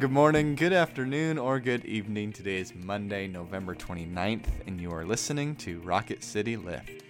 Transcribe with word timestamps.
Good 0.00 0.12
morning, 0.12 0.54
good 0.54 0.72
afternoon, 0.72 1.36
or 1.36 1.60
good 1.60 1.84
evening. 1.84 2.32
Today 2.32 2.56
is 2.56 2.74
Monday, 2.74 3.28
November 3.28 3.74
29th, 3.74 4.46
and 4.66 4.80
you 4.80 4.90
are 4.94 5.04
listening 5.04 5.56
to 5.56 5.78
Rocket 5.80 6.24
City 6.24 6.56
Lift. 6.56 7.02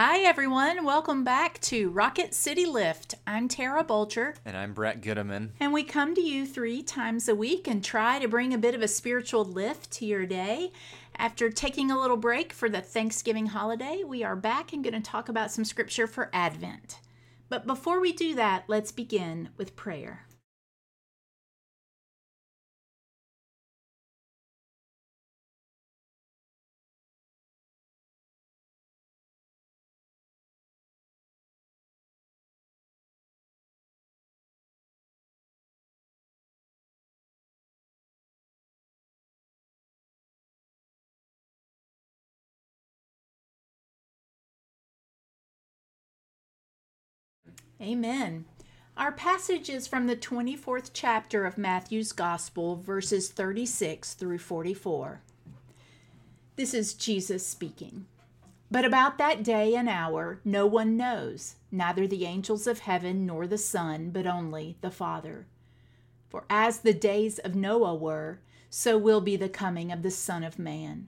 Hi, 0.00 0.20
everyone. 0.20 0.84
Welcome 0.84 1.24
back 1.24 1.60
to 1.62 1.90
Rocket 1.90 2.32
City 2.32 2.64
Lift. 2.66 3.16
I'm 3.26 3.48
Tara 3.48 3.82
Bulger, 3.82 4.36
And 4.44 4.56
I'm 4.56 4.72
Brett 4.72 5.00
Goodeman. 5.00 5.48
and 5.58 5.72
we 5.72 5.82
come 5.82 6.14
to 6.14 6.20
you 6.20 6.46
three 6.46 6.84
times 6.84 7.28
a 7.28 7.34
week 7.34 7.66
and 7.66 7.82
try 7.82 8.20
to 8.20 8.28
bring 8.28 8.54
a 8.54 8.58
bit 8.58 8.76
of 8.76 8.80
a 8.80 8.86
spiritual 8.86 9.44
lift 9.44 9.90
to 9.94 10.06
your 10.06 10.24
day. 10.24 10.70
After 11.16 11.50
taking 11.50 11.90
a 11.90 11.98
little 11.98 12.16
break 12.16 12.52
for 12.52 12.68
the 12.68 12.80
Thanksgiving 12.80 13.46
holiday, 13.46 14.04
we 14.06 14.22
are 14.22 14.36
back 14.36 14.72
and 14.72 14.84
going 14.84 14.94
to 14.94 15.00
talk 15.00 15.28
about 15.28 15.50
some 15.50 15.64
scripture 15.64 16.06
for 16.06 16.30
Advent. 16.32 17.00
But 17.48 17.66
before 17.66 17.98
we 17.98 18.12
do 18.12 18.36
that, 18.36 18.66
let's 18.68 18.92
begin 18.92 19.48
with 19.56 19.74
prayer. 19.74 20.27
Amen. 47.80 48.44
Our 48.96 49.12
passage 49.12 49.70
is 49.70 49.86
from 49.86 50.08
the 50.08 50.16
24th 50.16 50.90
chapter 50.92 51.46
of 51.46 51.56
Matthew's 51.56 52.10
Gospel, 52.10 52.74
verses 52.74 53.30
36 53.30 54.14
through 54.14 54.38
44. 54.38 55.20
This 56.56 56.74
is 56.74 56.94
Jesus 56.94 57.46
speaking. 57.46 58.06
But 58.68 58.84
about 58.84 59.16
that 59.18 59.44
day 59.44 59.76
and 59.76 59.88
hour 59.88 60.40
no 60.44 60.66
one 60.66 60.96
knows, 60.96 61.54
neither 61.70 62.08
the 62.08 62.26
angels 62.26 62.66
of 62.66 62.80
heaven 62.80 63.24
nor 63.24 63.46
the 63.46 63.56
Son, 63.56 64.10
but 64.10 64.26
only 64.26 64.76
the 64.80 64.90
Father. 64.90 65.46
For 66.28 66.46
as 66.50 66.80
the 66.80 66.92
days 66.92 67.38
of 67.38 67.54
Noah 67.54 67.94
were, 67.94 68.40
so 68.68 68.98
will 68.98 69.20
be 69.20 69.36
the 69.36 69.48
coming 69.48 69.92
of 69.92 70.02
the 70.02 70.10
Son 70.10 70.42
of 70.42 70.58
Man. 70.58 71.06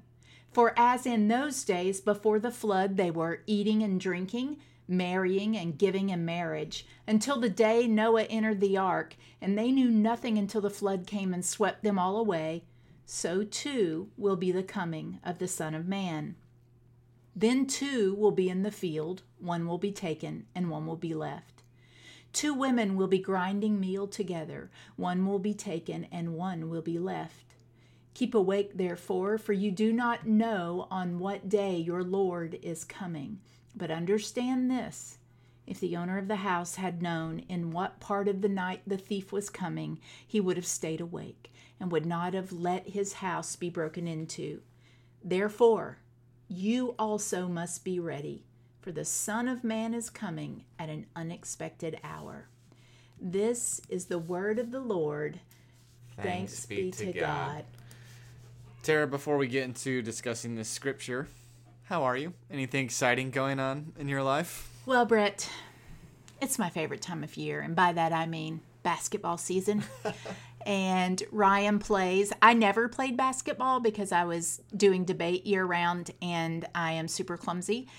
For 0.52 0.72
as 0.76 1.04
in 1.04 1.26
those 1.26 1.64
days 1.64 2.00
before 2.00 2.38
the 2.38 2.52
flood 2.52 2.96
they 2.96 3.10
were 3.10 3.42
eating 3.46 3.82
and 3.82 4.00
drinking, 4.00 4.58
marrying 4.90 5.56
and 5.56 5.78
giving 5.78 6.10
in 6.10 6.24
marriage, 6.24 6.86
until 7.06 7.40
the 7.40 7.48
day 7.48 7.86
Noah 7.86 8.24
entered 8.24 8.60
the 8.60 8.76
ark, 8.76 9.16
and 9.40 9.56
they 9.56 9.70
knew 9.70 9.88
nothing 9.88 10.36
until 10.36 10.60
the 10.60 10.68
flood 10.68 11.06
came 11.06 11.32
and 11.32 11.44
swept 11.44 11.82
them 11.82 11.98
all 11.98 12.16
away, 12.16 12.64
so 13.06 13.44
too 13.44 14.10
will 14.16 14.36
be 14.36 14.52
the 14.52 14.62
coming 14.62 15.18
of 15.24 15.38
the 15.38 15.48
Son 15.48 15.74
of 15.74 15.86
Man. 15.86 16.36
Then 17.34 17.66
two 17.66 18.14
will 18.14 18.32
be 18.32 18.48
in 18.48 18.62
the 18.62 18.70
field, 18.70 19.22
one 19.38 19.66
will 19.66 19.78
be 19.78 19.92
taken, 19.92 20.46
and 20.54 20.68
one 20.68 20.86
will 20.86 20.96
be 20.96 21.14
left. 21.14 21.62
Two 22.32 22.54
women 22.54 22.96
will 22.96 23.08
be 23.08 23.18
grinding 23.18 23.80
meal 23.80 24.06
together, 24.06 24.70
one 24.96 25.26
will 25.26 25.38
be 25.38 25.54
taken, 25.54 26.06
and 26.12 26.34
one 26.34 26.68
will 26.68 26.82
be 26.82 26.98
left. 26.98 27.54
Keep 28.14 28.34
awake, 28.34 28.76
therefore, 28.76 29.38
for 29.38 29.52
you 29.52 29.70
do 29.70 29.92
not 29.92 30.26
know 30.26 30.86
on 30.90 31.18
what 31.18 31.48
day 31.48 31.76
your 31.76 32.02
Lord 32.02 32.58
is 32.62 32.84
coming. 32.84 33.40
But 33.74 33.90
understand 33.90 34.70
this 34.70 35.18
if 35.66 35.78
the 35.78 35.96
owner 35.96 36.18
of 36.18 36.26
the 36.26 36.36
house 36.36 36.74
had 36.74 37.00
known 37.00 37.44
in 37.48 37.70
what 37.70 38.00
part 38.00 38.26
of 38.26 38.40
the 38.40 38.48
night 38.48 38.82
the 38.86 38.96
thief 38.96 39.30
was 39.30 39.48
coming, 39.48 40.00
he 40.26 40.40
would 40.40 40.56
have 40.56 40.66
stayed 40.66 41.00
awake 41.00 41.52
and 41.78 41.92
would 41.92 42.06
not 42.06 42.34
have 42.34 42.52
let 42.52 42.88
his 42.88 43.14
house 43.14 43.54
be 43.54 43.70
broken 43.70 44.08
into. 44.08 44.62
Therefore, 45.22 45.98
you 46.48 46.96
also 46.98 47.46
must 47.46 47.84
be 47.84 48.00
ready, 48.00 48.44
for 48.80 48.90
the 48.90 49.04
Son 49.04 49.46
of 49.46 49.62
Man 49.62 49.94
is 49.94 50.10
coming 50.10 50.64
at 50.78 50.88
an 50.88 51.06
unexpected 51.14 52.00
hour. 52.02 52.48
This 53.20 53.80
is 53.88 54.06
the 54.06 54.18
word 54.18 54.58
of 54.58 54.72
the 54.72 54.80
Lord. 54.80 55.38
Thanks, 56.20 56.66
be, 56.66 56.90
to 56.90 57.12
God. 57.12 57.64
Tara, 58.82 59.06
before 59.06 59.36
we 59.36 59.46
get 59.46 59.64
into 59.64 60.02
discussing 60.02 60.56
this 60.56 60.68
scripture, 60.68 61.28
how 61.90 62.04
are 62.04 62.16
you? 62.16 62.32
Anything 62.52 62.84
exciting 62.84 63.32
going 63.32 63.58
on 63.58 63.92
in 63.98 64.08
your 64.08 64.22
life? 64.22 64.70
Well, 64.86 65.04
Brett, 65.04 65.50
it's 66.40 66.56
my 66.56 66.70
favorite 66.70 67.02
time 67.02 67.24
of 67.24 67.36
year, 67.36 67.60
and 67.60 67.74
by 67.74 67.92
that 67.92 68.12
I 68.12 68.26
mean 68.26 68.60
basketball 68.84 69.36
season. 69.36 69.82
and 70.64 71.20
Ryan 71.32 71.80
plays. 71.80 72.32
I 72.40 72.54
never 72.54 72.88
played 72.88 73.16
basketball 73.16 73.80
because 73.80 74.12
I 74.12 74.22
was 74.22 74.62
doing 74.76 75.04
debate 75.04 75.44
year 75.44 75.64
round 75.64 76.12
and 76.22 76.64
I 76.76 76.92
am 76.92 77.08
super 77.08 77.36
clumsy. 77.36 77.88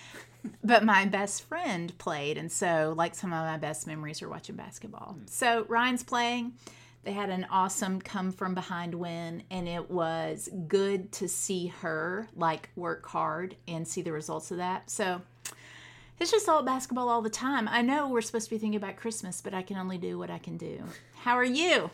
But 0.64 0.84
my 0.84 1.06
best 1.06 1.44
friend 1.44 1.96
played, 2.00 2.36
and 2.36 2.52
so 2.52 2.96
like 2.98 3.14
some 3.14 3.32
of 3.32 3.46
my 3.46 3.58
best 3.58 3.86
memories 3.86 4.24
are 4.24 4.30
watching 4.30 4.56
basketball. 4.56 5.16
So 5.28 5.68
Ryan's 5.70 6.02
playing. 6.02 6.54
They 7.04 7.14
had 7.14 7.30
an 7.30 7.48
awesome 7.50 8.00
come 8.00 8.32
from 8.32 8.54
behind 8.54 8.94
win, 8.94 9.44
and 9.50 9.68
it 9.68 9.90
was 9.90 10.50
good 10.68 11.12
to 11.14 11.28
see 11.28 11.68
her 11.68 12.28
like 12.36 12.70
work 12.76 13.08
hard 13.08 13.56
and 13.68 13.88
see 13.88 14.04
the 14.04 14.12
results 14.12 14.52
of 14.52 14.58
that. 14.58 14.90
So 14.90 15.22
it's 16.20 16.30
just 16.30 16.48
all 16.48 16.62
basketball 16.62 17.10
all 17.10 17.24
the 17.24 17.30
time. 17.32 17.68
I 17.68 17.82
know 17.82 18.08
we're 18.08 18.22
supposed 18.22 18.50
to 18.50 18.56
be 18.56 18.60
thinking 18.60 18.78
about 18.78 18.98
Christmas, 18.98 19.42
but 19.42 19.56
I 19.56 19.64
can 19.64 19.78
only 19.78 19.98
do 19.98 20.20
what 20.20 20.30
I 20.30 20.38
can 20.38 20.58
do. 20.58 20.84
How 21.16 21.36
are 21.36 21.44
you? 21.44 21.90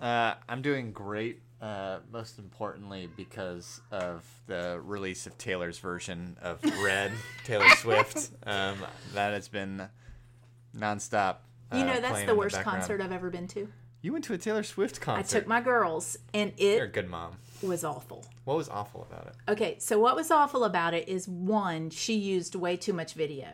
Uh, 0.00 0.34
I'm 0.48 0.62
doing 0.62 0.92
great. 0.92 1.40
Uh, 1.60 1.98
most 2.12 2.38
importantly, 2.38 3.08
because 3.16 3.80
of 3.90 4.24
the 4.46 4.80
release 4.84 5.26
of 5.26 5.36
Taylor's 5.38 5.80
version 5.80 6.36
of 6.40 6.62
Red, 6.84 7.10
Taylor 7.42 7.68
Swift. 7.70 8.30
Um, 8.46 8.76
that 9.12 9.32
has 9.32 9.48
been 9.48 9.88
nonstop. 10.76 11.38
You 11.72 11.80
uh, 11.80 11.84
know, 11.84 12.00
that's 12.00 12.12
playing 12.12 12.28
the 12.28 12.36
worst 12.36 12.60
concert 12.62 13.00
I've 13.00 13.10
ever 13.10 13.28
been 13.28 13.48
to. 13.48 13.68
You 14.00 14.12
went 14.12 14.24
to 14.26 14.32
a 14.32 14.38
Taylor 14.38 14.62
Swift 14.62 15.00
concert. 15.00 15.36
I 15.36 15.40
took 15.40 15.48
my 15.48 15.60
girls, 15.60 16.18
and 16.32 16.52
it 16.56 16.76
You're 16.76 16.84
a 16.84 16.88
good 16.88 17.10
mom. 17.10 17.36
was 17.62 17.82
awful. 17.82 18.24
What 18.44 18.56
was 18.56 18.68
awful 18.68 19.06
about 19.10 19.26
it? 19.26 19.50
Okay, 19.50 19.76
so 19.80 19.98
what 19.98 20.14
was 20.14 20.30
awful 20.30 20.64
about 20.64 20.94
it 20.94 21.08
is 21.08 21.26
one, 21.26 21.90
she 21.90 22.14
used 22.14 22.54
way 22.54 22.76
too 22.76 22.92
much 22.92 23.14
video. 23.14 23.48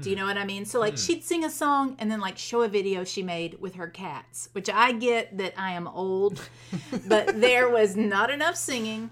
Do 0.00 0.08
you 0.08 0.16
hmm. 0.16 0.20
know 0.20 0.26
what 0.26 0.38
I 0.38 0.46
mean? 0.46 0.64
So 0.64 0.80
like 0.80 0.94
hmm. 0.94 0.98
she'd 0.98 1.24
sing 1.24 1.44
a 1.44 1.50
song 1.50 1.96
and 1.98 2.10
then 2.10 2.20
like 2.20 2.38
show 2.38 2.62
a 2.62 2.68
video 2.68 3.04
she 3.04 3.22
made 3.22 3.60
with 3.60 3.74
her 3.74 3.88
cats, 3.88 4.48
which 4.52 4.70
I 4.70 4.92
get 4.92 5.36
that 5.36 5.52
I 5.58 5.72
am 5.72 5.86
old, 5.86 6.40
but 7.06 7.40
there 7.40 7.68
was 7.68 7.94
not 7.94 8.30
enough 8.30 8.56
singing, 8.56 9.10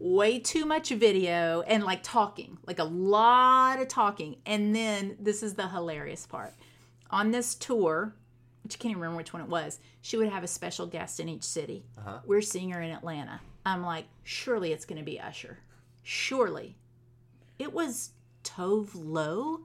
way 0.00 0.40
too 0.40 0.66
much 0.66 0.88
video 0.88 1.62
and 1.62 1.84
like 1.84 2.02
talking, 2.02 2.58
like 2.66 2.80
a 2.80 2.84
lot 2.84 3.80
of 3.80 3.86
talking. 3.86 4.36
And 4.44 4.74
then 4.74 5.16
this 5.20 5.44
is 5.44 5.54
the 5.54 5.68
hilarious 5.68 6.26
part. 6.26 6.52
On 7.10 7.30
this 7.30 7.54
tour, 7.54 8.12
which 8.66 8.74
I 8.74 8.78
can't 8.78 8.90
even 8.90 9.00
remember 9.00 9.18
which 9.18 9.32
one 9.32 9.42
it 9.42 9.48
was, 9.48 9.78
she 10.02 10.16
would 10.16 10.28
have 10.28 10.42
a 10.42 10.48
special 10.48 10.86
guest 10.86 11.20
in 11.20 11.28
each 11.28 11.44
city. 11.44 11.84
Uh-huh. 11.96 12.18
We're 12.26 12.42
seeing 12.42 12.70
her 12.70 12.82
in 12.82 12.90
Atlanta. 12.90 13.40
I'm 13.64 13.84
like, 13.84 14.06
surely 14.24 14.72
it's 14.72 14.84
going 14.84 14.98
to 14.98 15.04
be 15.04 15.20
Usher. 15.20 15.58
Surely. 16.02 16.76
It 17.60 17.72
was 17.72 18.10
Tove 18.42 18.90
Lo, 18.94 19.60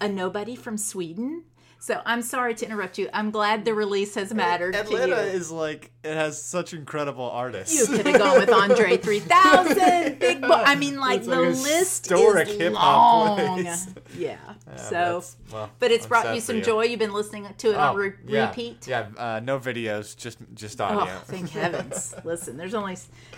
a 0.00 0.08
nobody 0.08 0.56
from 0.56 0.76
Sweden. 0.76 1.44
So 1.82 2.00
I'm 2.06 2.22
sorry 2.22 2.54
to 2.54 2.64
interrupt 2.64 2.96
you. 2.96 3.08
I'm 3.12 3.32
glad 3.32 3.64
the 3.64 3.74
release 3.74 4.14
has 4.14 4.32
mattered 4.32 4.76
Atlanta 4.76 5.16
to 5.16 5.22
you. 5.22 5.28
is 5.36 5.50
like 5.50 5.90
it 6.04 6.14
has 6.14 6.40
such 6.40 6.74
incredible 6.74 7.28
artists. 7.28 7.76
You 7.76 7.96
could 7.96 8.06
have 8.06 8.18
gone 8.20 8.38
with 8.38 8.50
Andre 8.50 8.96
3000, 8.98 10.20
Big 10.20 10.40
Boi. 10.42 10.48
I 10.48 10.76
mean, 10.76 11.00
like 11.00 11.24
the 11.24 11.40
list 11.40 12.12
is 12.12 12.56
hip-hop 12.56 13.38
long. 13.38 13.62
place. 13.64 13.88
Yeah. 14.16 14.38
Yeah, 14.68 14.76
so, 14.76 15.24
well, 15.52 15.70
but 15.80 15.90
it's 15.90 16.04
I'm 16.04 16.08
brought 16.10 16.34
you 16.36 16.40
some 16.40 16.62
joy. 16.62 16.84
You've 16.84 17.00
been 17.00 17.12
listening 17.12 17.48
to 17.52 17.70
it 17.70 17.76
on 17.76 17.96
Oh, 17.96 17.98
re- 17.98 18.12
yeah, 18.28 18.48
repeat. 18.50 18.86
Yeah, 18.86 19.08
uh, 19.18 19.40
no 19.42 19.58
videos, 19.58 20.16
just 20.16 20.38
just 20.54 20.80
Oh, 20.80 20.84
audio. 20.84 21.18
thank 21.24 21.50
heavens! 21.60 22.14
Listen, 22.22 22.56
there's 22.56 22.74
only 22.74 22.96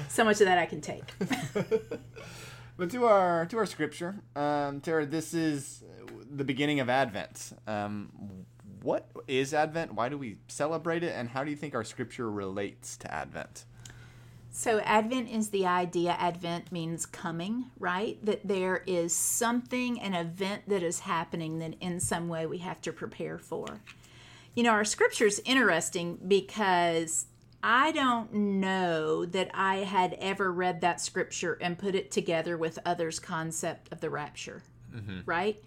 so 0.09 0.23
much 0.23 0.43
of 0.43 0.47
that 0.49 0.59
I 0.59 0.67
can 0.67 0.83
take. 0.83 1.05
But 2.77 2.91
to 2.91 3.07
our 3.07 3.47
to 3.47 3.57
our 3.57 3.67
scripture, 3.67 4.17
um, 4.37 4.81
Tara, 4.83 5.07
this 5.07 5.33
is 5.33 5.83
the 6.37 6.45
beginning 6.45 6.81
of 6.81 6.89
Advent. 6.89 7.53
Um, 7.67 8.11
what 8.83 9.09
is 9.27 9.55
Advent? 9.55 9.95
Why 9.95 10.09
do 10.09 10.19
we 10.19 10.37
celebrate 10.49 11.03
it? 11.03 11.15
And 11.17 11.29
how 11.29 11.45
do 11.45 11.51
you 11.51 11.57
think 11.57 11.75
our 11.75 11.85
scripture 11.85 12.31
relates 12.31 12.97
to 12.99 13.13
Advent? 13.13 13.65
So, 14.57 14.79
Advent 14.81 15.31
is 15.31 15.51
the 15.51 15.67
idea, 15.67 16.13
Advent 16.13 16.71
means 16.71 17.07
coming, 17.07 17.73
right? 17.79 18.25
That 18.25 18.47
there 18.47 18.85
is 18.87 19.13
something, 19.13 20.01
an 20.01 20.15
event 20.15 20.69
that 20.69 20.81
is 20.81 21.01
happening 21.01 21.59
that 21.59 21.75
in 21.81 21.99
some 21.99 22.29
way 22.29 22.47
we 22.47 22.59
have 22.59 22.81
to 22.83 22.93
prepare 22.93 23.37
for. 23.37 23.81
You 24.55 24.63
know, 24.63 24.71
our 24.71 24.85
scripture 24.85 25.27
is 25.27 25.43
interesting 25.45 26.21
because 26.29 27.27
I 27.65 27.91
don't 27.91 28.33
know 28.33 29.25
that 29.25 29.51
I 29.55 29.79
had 29.79 30.15
ever 30.21 30.53
read 30.53 30.83
that 30.83 31.01
scripture 31.01 31.59
and 31.61 31.77
put 31.77 31.97
it 31.97 32.13
together 32.13 32.57
with 32.57 32.79
others' 32.87 33.19
concept 33.19 33.91
of 33.91 34.01
the 34.01 34.11
rapture, 34.11 34.63
right? 35.27 35.61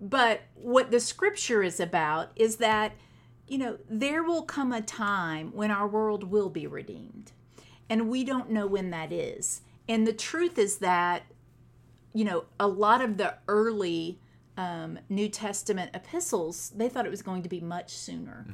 But 0.00 0.42
what 0.54 0.90
the 0.90 1.00
scripture 1.00 1.62
is 1.62 1.78
about 1.78 2.30
is 2.34 2.56
that, 2.56 2.92
you 3.46 3.58
know, 3.58 3.78
there 3.88 4.22
will 4.22 4.42
come 4.42 4.72
a 4.72 4.80
time 4.80 5.50
when 5.52 5.70
our 5.70 5.86
world 5.86 6.24
will 6.24 6.48
be 6.48 6.66
redeemed. 6.66 7.32
And 7.88 8.08
we 8.08 8.24
don't 8.24 8.50
know 8.50 8.66
when 8.66 8.90
that 8.90 9.12
is. 9.12 9.62
And 9.88 10.06
the 10.06 10.12
truth 10.12 10.58
is 10.58 10.78
that, 10.78 11.24
you 12.14 12.24
know, 12.24 12.44
a 12.58 12.68
lot 12.68 13.02
of 13.02 13.16
the 13.16 13.34
early 13.48 14.20
um, 14.56 14.98
New 15.08 15.28
Testament 15.28 15.90
epistles, 15.94 16.70
they 16.74 16.88
thought 16.88 17.06
it 17.06 17.10
was 17.10 17.22
going 17.22 17.42
to 17.42 17.48
be 17.48 17.60
much 17.60 17.92
sooner. 17.92 18.46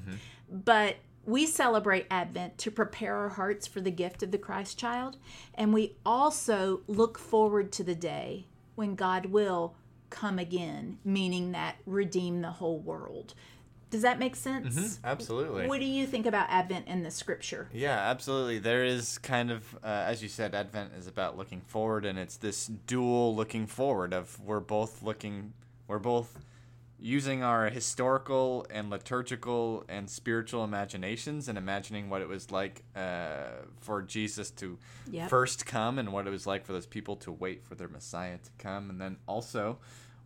But 0.51 0.97
we 1.25 1.47
celebrate 1.47 2.07
Advent 2.11 2.57
to 2.59 2.71
prepare 2.71 3.17
our 3.17 3.31
hearts 3.31 3.67
for 3.67 3.81
the 3.81 3.91
gift 3.91 4.23
of 4.23 4.31
the 4.31 4.39
Christ 4.39 4.79
child. 4.79 5.19
And 5.55 5.75
we 5.75 5.97
also 6.07 6.81
look 6.87 7.19
forward 7.19 7.73
to 7.73 7.85
the 7.85 7.95
day 7.97 8.47
when 8.77 8.95
God 8.95 9.27
will 9.27 9.75
come 10.17 10.39
again, 10.39 10.99
meaning 11.05 11.53
that 11.53 11.77
redeem 11.87 12.41
the 12.41 12.51
whole 12.51 12.79
world. 12.79 13.35
Does 13.91 14.03
that 14.03 14.19
make 14.19 14.35
sense? 14.35 14.99
Absolutely. 15.05 15.69
What 15.69 15.79
do 15.79 15.87
you 15.87 16.07
think 16.07 16.27
about 16.27 16.49
Advent 16.51 16.89
in 16.89 17.03
the 17.05 17.11
scripture? 17.11 17.69
Yeah, 17.73 17.97
absolutely. 18.11 18.59
There 18.59 18.85
is 18.85 19.19
kind 19.19 19.51
of, 19.51 19.75
uh, 19.85 19.87
as 19.87 20.23
you 20.23 20.29
said, 20.29 20.55
Advent 20.55 20.93
is 20.99 21.07
about 21.07 21.37
looking 21.37 21.61
forward, 21.61 22.05
and 22.05 22.19
it's 22.19 22.37
this 22.37 22.67
dual 22.67 23.37
looking 23.37 23.67
forward 23.67 24.13
of 24.13 24.41
we're 24.41 24.59
both 24.61 25.03
looking, 25.03 25.53
we're 25.87 26.01
both 26.01 26.37
using 26.99 27.43
our 27.45 27.69
historical 27.69 28.67
and 28.71 28.89
liturgical 28.91 29.85
and 29.89 30.09
spiritual 30.09 30.65
imaginations 30.65 31.47
and 31.47 31.57
imagining 31.59 32.09
what 32.09 32.23
it 32.23 32.29
was 32.29 32.51
like 32.51 32.83
uh, 32.97 33.49
for 33.79 34.03
Jesus 34.03 34.51
to 34.51 34.79
Yep. 35.11 35.29
first 35.31 35.65
come 35.67 35.99
and 36.01 36.13
what 36.13 36.27
it 36.27 36.31
was 36.31 36.47
like 36.47 36.65
for 36.67 36.73
those 36.73 36.87
people 36.87 37.15
to 37.17 37.31
wait 37.31 37.63
for 37.63 37.75
their 37.77 37.89
Messiah 37.89 38.39
to 38.39 38.51
come, 38.59 38.91
and 38.91 39.01
then 39.01 39.17
also. 39.29 39.79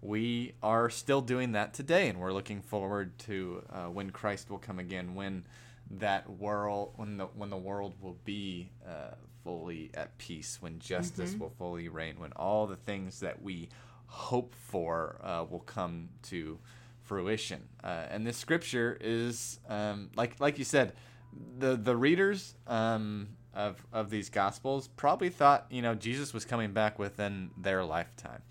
We 0.02 0.55
are 0.62 0.88
still 0.88 1.20
doing 1.20 1.52
that 1.52 1.75
today, 1.75 2.08
and 2.08 2.19
we're 2.19 2.32
looking 2.32 2.62
forward 2.62 3.19
to 3.20 3.62
uh, 3.70 3.85
when 3.87 4.11
Christ 4.11 4.50
will 4.50 4.58
come 4.58 4.79
again, 4.79 5.14
when 5.14 5.44
that 5.91 6.31
world 6.31 6.93
when 6.97 7.17
the 7.17 7.26
when 7.26 7.50
the 7.50 7.56
world 7.56 7.94
will 8.00 8.17
be 8.25 8.70
uh, 8.87 9.14
fully 9.43 9.91
at 9.94 10.17
peace 10.19 10.58
when 10.61 10.79
justice 10.79 11.35
will 11.35 11.50
fully 11.58 11.88
reign 11.88 12.14
when 12.19 12.32
all 12.32 12.67
the 12.67 12.76
things 12.76 13.20
that 13.20 13.43
we 13.43 13.69
hope 14.06 14.55
for 14.55 15.17
uh, 15.23 15.44
will 15.49 15.61
come 15.61 16.08
to 16.23 16.58
fruition. 17.02 17.61
Uh, 17.82 18.06
and 18.11 18.26
this 18.26 18.37
scripture 18.37 18.97
is 19.00 19.58
um, 19.69 20.11
like 20.17 20.38
like 20.41 20.58
you 20.58 20.64
said 20.64 20.93
the 21.58 21.76
the 21.76 21.97
readers 21.97 22.55
um, 22.67 23.29
of 23.55 23.85
of 23.93 24.11
these 24.11 24.29
gospels 24.29 24.88
probably 24.97 25.29
thought 25.29 25.67
you 25.70 25.82
know 25.82 25.94
Jesus 25.94 26.32
was 26.32 26.44
coming 26.44 26.73
back 26.73 26.99
within 26.99 27.50
their 27.56 27.85
lifetime 27.85 28.43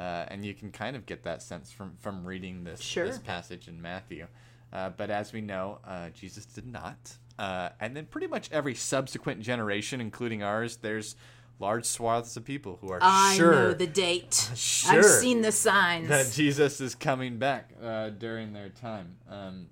uh, 0.00 0.24
and 0.28 0.44
you 0.44 0.54
can 0.54 0.72
kind 0.72 0.96
of 0.96 1.04
get 1.04 1.22
that 1.24 1.42
sense 1.42 1.70
from 1.70 1.92
from 2.00 2.24
reading 2.26 2.64
this 2.64 2.80
Sure. 2.80 3.06
this 3.06 3.18
passage 3.18 3.68
in 3.68 3.80
Matthew. 3.80 4.26
Uh, 4.72 4.88
but 4.90 5.10
as 5.10 5.32
we 5.32 5.40
know, 5.40 5.78
uh, 5.86 6.08
Jesus 6.10 6.46
did 6.46 6.66
not. 6.66 7.16
Uh, 7.38 7.70
and 7.80 7.96
then 7.96 8.06
pretty 8.06 8.26
much 8.26 8.50
every 8.52 8.74
subsequent 8.74 9.40
generation, 9.40 10.00
including 10.00 10.42
ours, 10.42 10.76
there's 10.78 11.16
large 11.58 11.84
swaths 11.84 12.36
of 12.36 12.44
people 12.44 12.78
who 12.80 12.90
are 12.90 12.98
I 13.02 13.34
sure 13.36 13.52
know 13.52 13.72
the 13.74 13.86
date. 13.86 14.50
Sure. 14.56 14.98
I've 14.98 15.04
seen 15.04 15.42
the 15.42 15.52
signs. 15.52 16.08
that 16.08 16.32
Jesus 16.32 16.80
is 16.80 16.94
coming 16.94 17.38
back 17.38 17.72
uh, 17.82 18.10
during 18.10 18.52
their 18.52 18.68
time. 18.70 19.16
Um, 19.28 19.66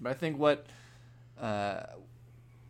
but 0.00 0.10
I 0.10 0.14
think 0.14 0.38
what 0.38 0.66
uh, 1.40 1.84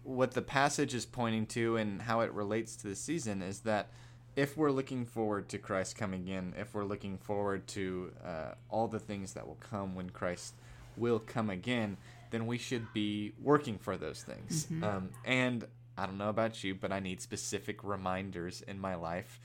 what 0.02 0.32
the 0.32 0.42
passage 0.42 0.94
is 0.94 1.06
pointing 1.06 1.46
to 1.46 1.76
and 1.76 2.02
how 2.02 2.20
it 2.20 2.32
relates 2.32 2.76
to 2.76 2.88
the 2.88 2.96
season 2.96 3.40
is 3.42 3.60
that 3.60 3.90
if 4.36 4.56
we're 4.56 4.70
looking 4.70 5.04
forward 5.04 5.48
to 5.50 5.58
Christ 5.58 5.96
coming 5.96 6.28
in, 6.28 6.54
if 6.56 6.74
we're 6.74 6.84
looking 6.84 7.18
forward 7.18 7.66
to 7.68 8.12
uh, 8.24 8.54
all 8.70 8.88
the 8.88 8.98
things 8.98 9.34
that 9.34 9.46
will 9.46 9.56
come 9.60 9.94
when 9.94 10.10
Christ 10.10 10.54
will 10.96 11.18
come 11.18 11.50
again, 11.50 11.96
then 12.30 12.46
we 12.46 12.58
should 12.58 12.92
be 12.92 13.32
working 13.40 13.78
for 13.78 13.96
those 13.96 14.22
things. 14.22 14.66
Um, 14.82 15.10
and 15.24 15.64
I 15.96 16.06
don't 16.06 16.18
know 16.18 16.30
about 16.30 16.64
you, 16.64 16.74
but 16.74 16.92
I 16.92 17.00
need 17.00 17.20
specific 17.20 17.84
reminders 17.84 18.62
in 18.62 18.80
my 18.80 18.94
life 18.94 19.38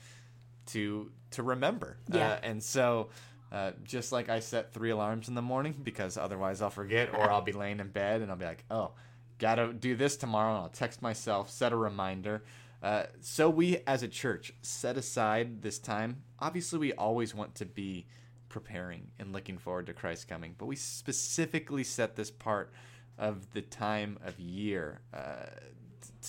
to 0.66 1.10
to 1.32 1.42
remember. 1.42 1.98
Yeah. 2.10 2.32
Uh, 2.32 2.38
and 2.42 2.62
so, 2.62 3.08
uh, 3.52 3.72
just 3.84 4.12
like 4.12 4.28
I 4.30 4.40
set 4.40 4.72
three 4.72 4.90
alarms 4.90 5.28
in 5.28 5.34
the 5.34 5.42
morning 5.42 5.74
because 5.82 6.16
otherwise 6.16 6.62
I'll 6.62 6.70
forget, 6.70 7.14
or 7.14 7.30
I'll 7.30 7.42
be 7.42 7.52
laying 7.52 7.80
in 7.80 7.88
bed 7.88 8.22
and 8.22 8.30
I'll 8.30 8.36
be 8.36 8.46
like, 8.46 8.64
oh, 8.70 8.92
gotta 9.38 9.72
do 9.72 9.94
this 9.96 10.16
tomorrow. 10.16 10.54
And 10.54 10.62
I'll 10.62 10.68
text 10.70 11.02
myself, 11.02 11.50
set 11.50 11.72
a 11.72 11.76
reminder. 11.76 12.42
Uh, 12.82 13.04
so 13.20 13.50
we 13.50 13.78
as 13.86 14.02
a 14.02 14.08
church 14.08 14.52
set 14.62 14.96
aside 14.96 15.62
this 15.62 15.78
time. 15.78 16.22
Obviously, 16.38 16.78
we 16.78 16.92
always 16.92 17.34
want 17.34 17.54
to 17.56 17.66
be 17.66 18.06
preparing 18.48 19.08
and 19.18 19.32
looking 19.32 19.58
forward 19.58 19.86
to 19.86 19.92
Christ 19.92 20.28
coming, 20.28 20.54
but 20.56 20.66
we 20.66 20.76
specifically 20.76 21.84
set 21.84 22.16
this 22.16 22.30
part 22.30 22.72
of 23.18 23.52
the 23.52 23.62
time 23.62 24.18
of 24.24 24.38
year 24.38 25.00
uh, 25.12 25.46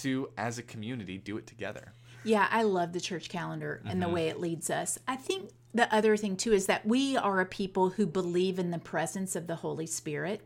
to, 0.01 0.29
as 0.37 0.57
a 0.57 0.63
community, 0.63 1.17
do 1.17 1.37
it 1.37 1.45
together. 1.45 1.93
Yeah, 2.23 2.47
I 2.49 2.63
love 2.63 2.93
the 2.93 2.99
church 2.99 3.29
calendar 3.29 3.81
and 3.85 4.01
the 4.01 4.07
Mm-hmm. 4.07 4.15
way 4.15 4.27
it 4.27 4.39
leads 4.39 4.69
us. 4.69 4.97
I 5.07 5.15
think 5.15 5.51
the 5.73 5.93
other 5.93 6.17
thing 6.17 6.35
too 6.35 6.51
is 6.51 6.65
that 6.65 6.85
we 6.85 7.15
are 7.15 7.39
a 7.39 7.45
people 7.45 7.91
who 7.91 8.05
believe 8.07 8.57
in 8.59 8.71
the 8.71 8.79
presence 8.79 9.35
of 9.35 9.47
the 9.47 9.55
Holy 9.57 9.85
Spirit. 9.85 10.41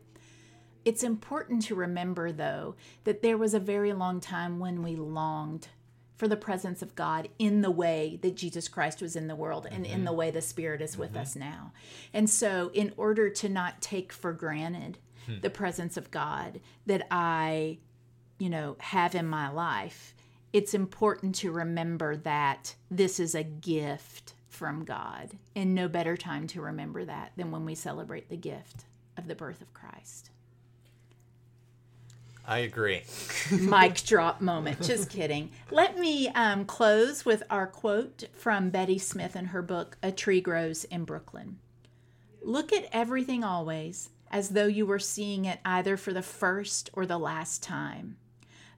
It's 0.84 1.02
important 1.02 1.62
to 1.62 1.74
remember, 1.74 2.30
though, 2.30 2.76
that 3.04 3.22
there 3.22 3.38
was 3.38 3.54
a 3.54 3.58
very 3.58 3.94
long 3.94 4.20
time 4.20 4.58
when 4.58 4.82
we 4.82 4.96
longed 4.96 5.68
for 6.16 6.28
the 6.28 6.36
presence 6.36 6.80
of 6.82 6.94
God 6.94 7.28
in 7.38 7.62
the 7.62 7.70
way 7.70 8.18
that 8.22 8.36
Jesus 8.36 8.68
Christ 8.68 9.02
was 9.02 9.16
in 9.16 9.26
the 9.26 9.34
world 9.34 9.66
and 9.70 9.84
in 9.84 9.96
mm-hmm. 9.96 10.04
the 10.04 10.12
way 10.12 10.30
the 10.30 10.40
Spirit 10.40 10.80
is 10.80 10.96
with 10.96 11.12
mm-hmm. 11.12 11.20
us 11.20 11.36
now. 11.36 11.72
And 12.12 12.30
so, 12.30 12.70
in 12.72 12.92
order 12.96 13.28
to 13.30 13.48
not 13.48 13.80
take 13.80 14.12
for 14.12 14.32
granted 14.32 14.98
hmm. 15.26 15.40
the 15.40 15.50
presence 15.50 15.96
of 15.96 16.10
God 16.10 16.60
that 16.86 17.06
I, 17.10 17.78
you 18.38 18.48
know, 18.48 18.76
have 18.78 19.14
in 19.14 19.26
my 19.26 19.50
life, 19.50 20.14
it's 20.52 20.72
important 20.72 21.34
to 21.36 21.50
remember 21.50 22.16
that 22.18 22.76
this 22.90 23.18
is 23.18 23.34
a 23.34 23.42
gift 23.42 24.34
from 24.46 24.84
God. 24.84 25.30
And 25.56 25.74
no 25.74 25.88
better 25.88 26.16
time 26.16 26.46
to 26.48 26.60
remember 26.60 27.04
that 27.04 27.32
than 27.36 27.50
when 27.50 27.64
we 27.64 27.74
celebrate 27.74 28.28
the 28.28 28.36
gift 28.36 28.84
of 29.16 29.26
the 29.26 29.34
birth 29.34 29.60
of 29.60 29.74
Christ. 29.74 30.30
I 32.46 32.58
agree. 32.58 33.02
Mic 33.50 34.02
drop 34.04 34.40
moment. 34.40 34.82
Just 34.82 35.10
kidding. 35.10 35.50
Let 35.70 35.98
me 35.98 36.28
um, 36.28 36.64
close 36.64 37.24
with 37.24 37.42
our 37.50 37.66
quote 37.66 38.24
from 38.34 38.70
Betty 38.70 38.98
Smith 38.98 39.34
in 39.34 39.46
her 39.46 39.62
book, 39.62 39.96
A 40.02 40.12
Tree 40.12 40.40
Grows 40.40 40.84
in 40.84 41.04
Brooklyn. 41.04 41.58
Look 42.42 42.72
at 42.72 42.88
everything 42.92 43.42
always 43.42 44.10
as 44.30 44.50
though 44.50 44.66
you 44.66 44.84
were 44.84 44.98
seeing 44.98 45.44
it 45.44 45.60
either 45.64 45.96
for 45.96 46.12
the 46.12 46.22
first 46.22 46.90
or 46.92 47.06
the 47.06 47.18
last 47.18 47.62
time. 47.62 48.16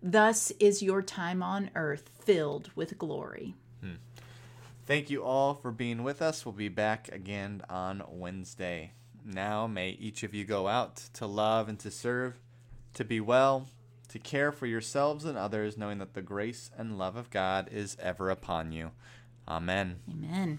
Thus 0.03 0.53
is 0.61 0.83
your 0.83 1.03
time 1.03 1.43
on 1.43 1.71
earth 1.75 2.11
filled 2.21 2.71
with 2.77 2.99
glory. 2.99 3.55
Thank 4.87 5.11
you 5.11 5.25
all 5.25 5.55
for 5.55 5.73
being 5.73 6.05
with 6.05 6.23
us. 6.23 6.47
We'll 6.47 6.53
be 6.53 6.69
back 6.69 7.09
again 7.11 7.61
on 7.69 8.05
Wednesday. 8.09 8.93
Now, 9.25 9.67
may 9.67 9.91
each 9.91 10.23
of 10.23 10.33
you 10.33 10.45
go 10.45 10.69
out 10.69 10.95
to 11.15 11.27
love 11.27 11.69
and 11.69 11.77
to 11.81 11.91
serve, 11.91 12.39
to 12.97 13.05
be 13.05 13.21
well, 13.21 13.69
to 14.09 14.19
care 14.19 14.51
for 14.51 14.67
yourselves 14.67 15.25
and 15.25 15.37
others, 15.37 15.77
knowing 15.77 15.99
that 15.99 16.15
the 16.15 16.23
grace 16.23 16.71
and 16.77 16.99
love 16.99 17.17
of 17.17 17.31
God 17.31 17.69
is 17.71 17.97
ever 18.01 18.31
upon 18.31 18.73
you. 18.73 18.91
Amen. 19.47 20.01
Amen. 20.11 20.59